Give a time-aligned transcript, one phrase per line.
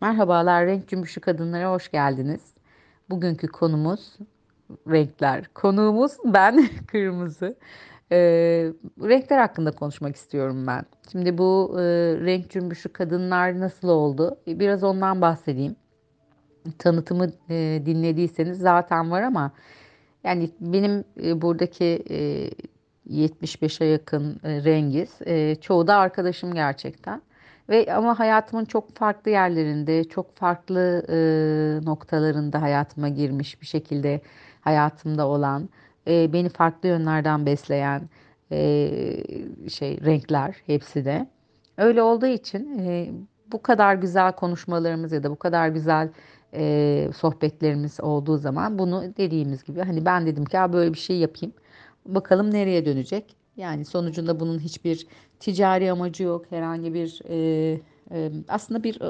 [0.00, 2.40] Merhabalar, renk cümbüşü kadınlara hoş geldiniz.
[3.10, 4.16] Bugünkü konumuz
[4.90, 5.44] renkler.
[5.54, 7.56] Konuğumuz ben, kırmızı.
[8.12, 8.18] Ee,
[9.02, 10.84] renkler hakkında konuşmak istiyorum ben.
[11.12, 11.82] Şimdi bu e,
[12.24, 14.38] renk cümbüşü kadınlar nasıl oldu?
[14.46, 15.76] Biraz ondan bahsedeyim.
[16.78, 19.52] Tanıtımı e, dinlediyseniz zaten var ama
[20.24, 22.50] yani benim e, buradaki e,
[23.10, 25.10] 75'e yakın e, rengiz.
[25.26, 27.22] E, çoğu da arkadaşım gerçekten.
[27.70, 31.16] Ve ama hayatımın çok farklı yerlerinde, çok farklı e,
[31.86, 34.20] noktalarında hayatıma girmiş bir şekilde
[34.60, 35.68] hayatımda olan,
[36.08, 38.02] e, beni farklı yönlerden besleyen
[38.52, 38.58] e,
[39.68, 41.26] şey renkler hepsi de.
[41.78, 43.10] Öyle olduğu için e,
[43.52, 46.10] bu kadar güzel konuşmalarımız ya da bu kadar güzel
[46.54, 51.54] e, sohbetlerimiz olduğu zaman bunu dediğimiz gibi hani ben dedim ki böyle bir şey yapayım.
[52.06, 53.39] Bakalım nereye dönecek.
[53.60, 55.06] Yani sonucunda bunun hiçbir
[55.40, 56.46] ticari amacı yok.
[56.50, 57.36] Herhangi bir e,
[58.12, 59.06] e, aslında bir e,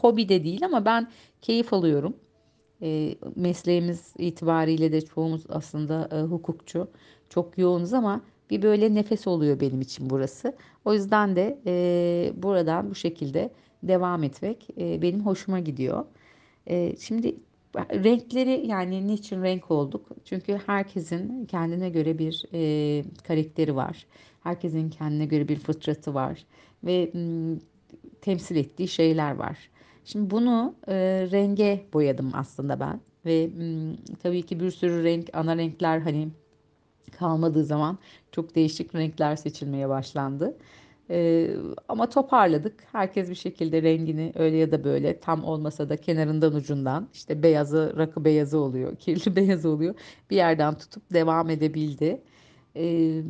[0.00, 1.10] hobi de değil ama ben
[1.42, 2.16] keyif alıyorum.
[2.82, 6.88] E, mesleğimiz itibariyle de çoğumuz aslında e, hukukçu.
[7.28, 8.20] Çok yoğunuz ama
[8.50, 10.56] bir böyle nefes oluyor benim için burası.
[10.84, 16.04] O yüzden de e, buradan bu şekilde devam etmek e, benim hoşuma gidiyor.
[16.66, 17.36] E, şimdi
[17.80, 20.08] renkleri yani niçin renk olduk?
[20.24, 24.06] Çünkü herkesin kendine göre bir e, karakteri var.
[24.42, 26.46] Herkesin kendine göre bir fıtratı var
[26.84, 27.56] ve m,
[28.20, 29.58] temsil ettiği şeyler var.
[30.04, 30.94] Şimdi bunu e,
[31.32, 36.28] renge boyadım aslında ben ve m, tabii ki bir sürü renk, ana renkler hani
[37.18, 37.98] kalmadığı zaman
[38.32, 40.56] çok değişik renkler seçilmeye başlandı.
[41.10, 41.50] Ee,
[41.88, 42.84] ama toparladık.
[42.92, 47.94] Herkes bir şekilde rengini öyle ya da böyle tam olmasa da kenarından ucundan işte beyazı
[47.96, 49.94] rakı beyazı oluyor, kirli beyazı oluyor.
[50.30, 52.22] Bir yerden tutup devam edebildi.
[52.76, 53.22] Ee,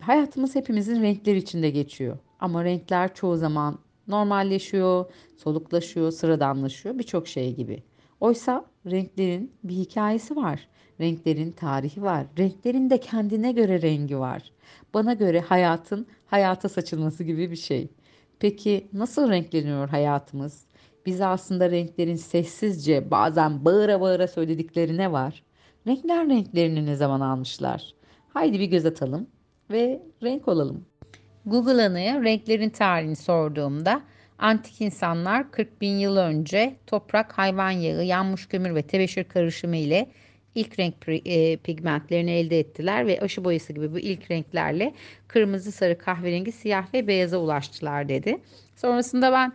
[0.00, 2.18] hayatımız hepimizin renkler içinde geçiyor.
[2.40, 5.04] Ama renkler çoğu zaman normalleşiyor,
[5.36, 7.82] soluklaşıyor, sıradanlaşıyor birçok şey gibi.
[8.20, 10.68] Oysa renklerin bir hikayesi var.
[11.00, 12.26] Renklerin tarihi var.
[12.38, 14.52] Renklerin de kendine göre rengi var.
[14.94, 17.88] Bana göre hayatın hayata saçılması gibi bir şey.
[18.38, 20.66] Peki nasıl renkleniyor hayatımız?
[21.06, 25.42] Bize aslında renklerin sessizce bazen bağıra bağıra söyledikleri ne var?
[25.86, 27.94] Renkler renklerini ne zaman almışlar?
[28.28, 29.26] Haydi bir göz atalım
[29.70, 30.84] ve renk olalım.
[31.46, 34.02] Google Ana'ya renklerin tarihini sorduğumda
[34.44, 40.06] antik insanlar 40 bin yıl önce toprak, hayvan yağı, yanmış kömür ve tebeşir karışımı ile
[40.54, 44.94] ilk renk e, pigmentlerini elde ettiler ve aşı boyası gibi bu ilk renklerle
[45.28, 48.38] kırmızı, sarı, kahverengi, siyah ve beyaza ulaştılar dedi.
[48.76, 49.52] Sonrasında ben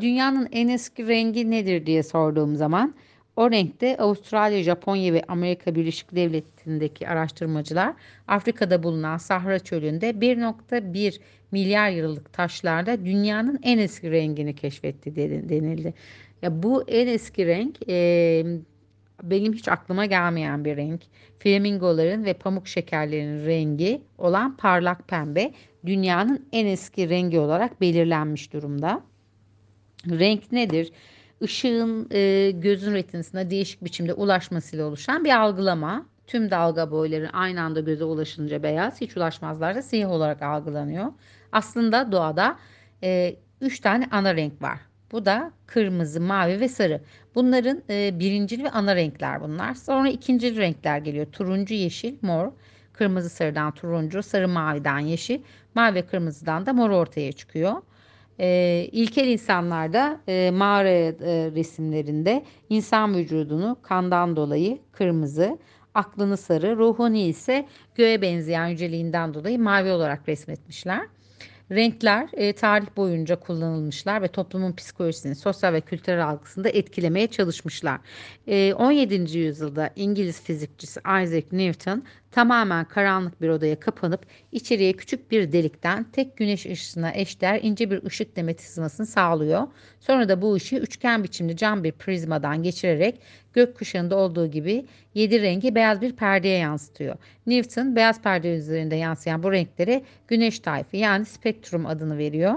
[0.00, 2.94] dünyanın en eski rengi nedir diye sorduğum zaman
[3.40, 7.94] o renkte Avustralya, Japonya ve Amerika Birleşik Devletleri'ndeki araştırmacılar
[8.28, 11.20] Afrika'da bulunan Sahra Çölü'nde 1.1
[11.52, 15.16] milyar yıllık taşlarda dünyanın en eski rengini keşfetti
[15.48, 15.94] denildi.
[16.42, 18.44] Ya bu en eski renk e,
[19.22, 21.00] benim hiç aklıma gelmeyen bir renk.
[21.38, 25.52] Flamingoların ve pamuk şekerlerinin rengi olan parlak pembe
[25.86, 29.02] dünyanın en eski rengi olarak belirlenmiş durumda.
[30.06, 30.92] Renk nedir?
[31.40, 36.06] Işığın e, gözün retinosuna değişik biçimde ulaşmasıyla oluşan bir algılama.
[36.26, 41.12] Tüm dalga boyları aynı anda göze ulaşınca beyaz, hiç ulaşmazlarsa siyah olarak algılanıyor.
[41.52, 42.58] Aslında doğada
[43.02, 44.78] 3 e, üç tane ana renk var.
[45.12, 47.00] Bu da kırmızı, mavi ve sarı.
[47.34, 49.74] Bunların e, birincil ve ana renkler bunlar.
[49.74, 51.26] Sonra ikinci renkler geliyor.
[51.32, 52.52] Turuncu, yeşil, mor.
[52.92, 55.40] Kırmızı sarıdan turuncu, sarı maviden yeşil,
[55.74, 57.82] mavi ve kırmızıdan da mor ortaya çıkıyor.
[58.40, 61.12] E, ilkel insanlarda e, mağara e,
[61.54, 65.58] resimlerinde insan vücudunu kandan dolayı kırmızı,
[65.94, 71.00] aklını sarı, ruhunu ise göğe benzeyen yüceliğinden dolayı mavi olarak resmetmişler.
[71.70, 78.00] Renkler e, tarih boyunca kullanılmışlar ve toplumun psikolojisini, sosyal ve kültürel algısını da etkilemeye çalışmışlar.
[78.46, 79.38] E, 17.
[79.38, 86.36] yüzyılda İngiliz fizikçisi Isaac Newton tamamen karanlık bir odaya kapanıp içeriye küçük bir delikten tek
[86.36, 89.66] güneş ışısına eşdeğer ince bir ışık demetizmasını sağlıyor.
[90.00, 93.20] Sonra da bu ışığı üçgen biçimli cam bir prizmadan geçirerek
[93.52, 97.16] gökkuşağında olduğu gibi yedi rengi beyaz bir perdeye yansıtıyor.
[97.46, 102.54] Newton beyaz perde üzerinde yansıyan bu renkleri güneş tayfı yani spektrum adını veriyor.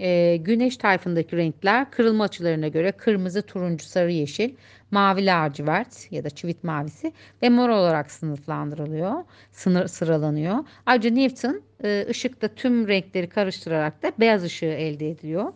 [0.00, 4.50] Ee, güneş tayfındaki renkler kırılma açılarına göre kırmızı, turuncu, sarı, yeşil,
[4.90, 7.12] mavi lacivert ya da çivit mavisi
[7.42, 9.12] ve mor olarak sınıflandırılıyor,
[9.52, 10.56] sınır sıralanıyor.
[10.86, 15.52] Ayrıca Newton e, ışıkta tüm renkleri karıştırarak da beyaz ışığı elde ediyor.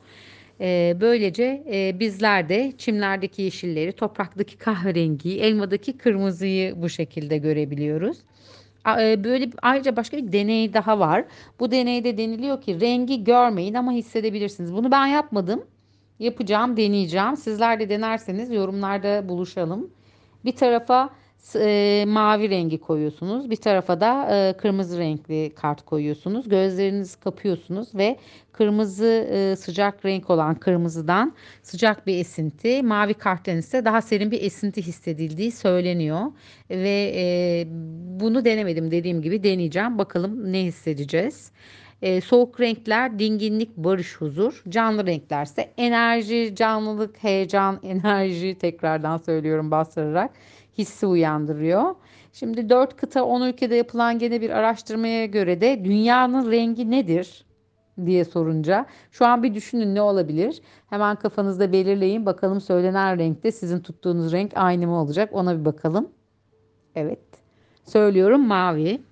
[0.60, 8.18] E, böylece e, bizler de çimlerdeki yeşilleri, topraktaki kahverengiyi, elmadaki kırmızıyı bu şekilde görebiliyoruz.
[8.96, 11.24] E, böyle ayrıca başka bir deney daha var.
[11.60, 14.72] Bu deneyde deniliyor ki rengi görmeyin ama hissedebilirsiniz.
[14.74, 15.64] Bunu ben yapmadım.
[16.18, 17.36] yapacağım, deneyeceğim.
[17.36, 19.90] Sizler de denerseniz yorumlarda buluşalım.
[20.44, 21.10] Bir tarafa
[21.56, 23.50] e, mavi rengi koyuyorsunuz.
[23.50, 26.48] Bir tarafa da e, kırmızı renkli kart koyuyorsunuz.
[26.48, 28.16] Gözlerinizi kapıyorsunuz ve
[28.52, 34.42] kırmızı e, sıcak renk olan kırmızıdan sıcak bir esinti, mavi karttan ise daha serin bir
[34.42, 36.20] esinti hissedildiği söyleniyor.
[36.70, 37.64] Ve e,
[38.20, 39.98] bunu denemedim dediğim gibi deneyeceğim.
[39.98, 41.52] Bakalım ne hissedeceğiz.
[42.02, 44.62] E, soğuk renkler dinginlik, barış, huzur.
[44.68, 50.30] Canlı renklerse enerji, canlılık, heyecan, enerji tekrardan söylüyorum bastırarak
[50.78, 51.94] hissi uyandırıyor.
[52.32, 57.46] Şimdi 4 kıta 10 ülkede yapılan gene bir araştırmaya göre de dünyanın rengi nedir
[58.06, 60.62] diye sorunca şu an bir düşünün ne olabilir?
[60.90, 66.08] Hemen kafanızda belirleyin bakalım söylenen renkte sizin tuttuğunuz renk aynı mı olacak ona bir bakalım.
[66.94, 67.20] Evet.
[67.84, 69.07] Söylüyorum mavi.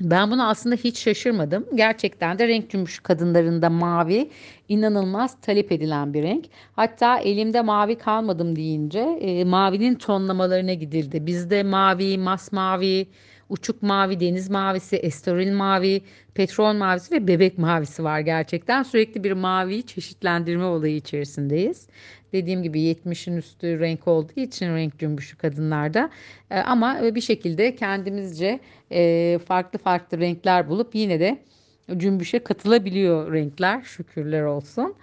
[0.00, 1.66] Ben buna aslında hiç şaşırmadım.
[1.74, 4.30] Gerçekten de renk cümbüş kadınlarında mavi
[4.68, 6.44] inanılmaz talep edilen bir renk.
[6.72, 11.26] Hatta elimde mavi kalmadım deyince e, mavinin tonlamalarına gidildi.
[11.26, 13.06] Bizde mavi, masmavi,
[13.50, 16.02] uçuk mavi, deniz mavisi, estoril mavi,
[16.34, 18.82] petrol mavisi ve bebek mavisi var gerçekten.
[18.82, 21.86] Sürekli bir mavi çeşitlendirme olayı içerisindeyiz.
[22.32, 26.10] Dediğim gibi 70'in üstü renk olduğu için renk cümbüşü kadınlarda.
[26.50, 28.60] E, ama bir şekilde kendimizce
[28.92, 31.38] e, farklı farklı renkler bulup yine de
[31.96, 34.94] cümbüşe katılabiliyor renkler şükürler olsun.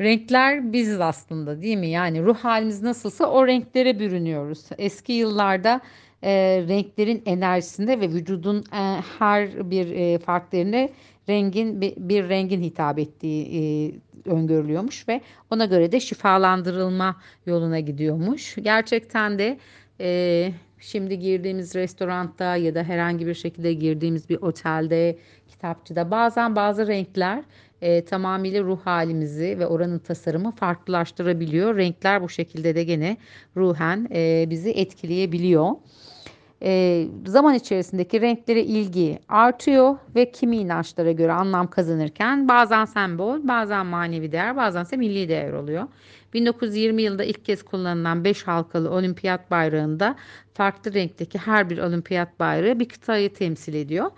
[0.00, 1.88] Renkler biziz aslında değil mi?
[1.88, 4.64] Yani ruh halimiz nasılsa o renklere bürünüyoruz.
[4.78, 5.80] Eski yıllarda
[6.26, 10.58] e, renklerin enerjisinde ve vücudun e, her bir e, farklı
[11.28, 13.60] rengin bir, bir rengin hitap ettiği e,
[14.30, 15.20] öngörülüyormuş ve
[15.50, 18.54] ona göre de şifalandırılma yoluna gidiyormuş.
[18.62, 19.58] Gerçekten de
[20.00, 25.18] e, şimdi girdiğimiz restoranda ya da herhangi bir şekilde girdiğimiz bir otelde,
[25.48, 27.42] kitapçıda bazen bazı renkler
[27.82, 31.76] e, tamamıyla ruh halimizi ve oranın tasarımı farklılaştırabiliyor.
[31.76, 33.16] Renkler bu şekilde de gene
[33.56, 35.70] ruhen e, bizi etkileyebiliyor
[36.62, 43.86] e, zaman içerisindeki renklere ilgi artıyor ve kimi inançlara göre anlam kazanırken bazen sembol, bazen
[43.86, 45.84] manevi değer, bazen ise milli değer oluyor.
[46.34, 50.16] 1920 yılında ilk kez kullanılan 5 halkalı olimpiyat bayrağında
[50.54, 54.10] farklı renkteki her bir olimpiyat bayrağı bir kıtayı temsil ediyor.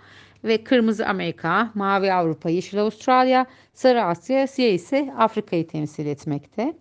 [0.43, 6.73] Ve kırmızı Amerika, mavi Avrupa, yeşil Avustralya, sarı Asya, siyah ise Afrika'yı temsil etmekte.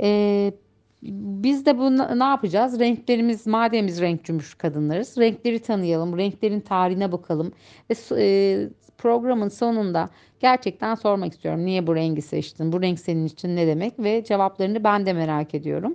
[0.00, 0.52] Ee,
[1.02, 2.80] biz de bu ne yapacağız?
[2.80, 5.18] Renklerimiz madem biz renk cümbüş kadınlarız.
[5.18, 7.52] Renkleri tanıyalım, renklerin tarihine bakalım
[7.90, 8.68] ve e,
[8.98, 10.10] programın sonunda
[10.40, 11.64] gerçekten sormak istiyorum.
[11.64, 12.72] Niye bu rengi seçtin?
[12.72, 13.98] Bu renk senin için ne demek?
[13.98, 15.94] Ve cevaplarını ben de merak ediyorum.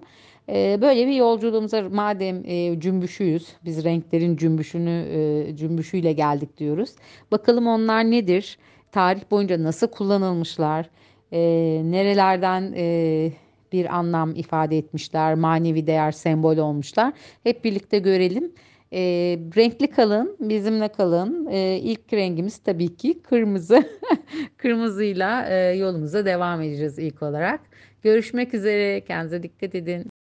[0.50, 6.90] E, böyle bir yolculuğumuza madem e, cümbüşüyüz, biz renklerin cümbüşünü e, cümbüşüyle geldik diyoruz.
[7.32, 8.58] Bakalım onlar nedir?
[8.92, 10.90] Tarih boyunca nasıl kullanılmışlar?
[11.32, 11.40] E,
[11.86, 13.32] nerelerden e,
[13.72, 17.14] bir anlam ifade etmişler, manevi değer sembol olmuşlar.
[17.44, 18.54] Hep birlikte görelim.
[18.94, 19.02] E,
[19.56, 21.48] renkli kalın, bizimle kalın.
[21.52, 23.84] E, ilk rengimiz tabii ki kırmızı.
[24.58, 27.62] Kırmızıyla e, yolumuza devam edeceğiz ilk olarak.
[28.02, 30.15] Görüşmek üzere, kendinize dikkat edin.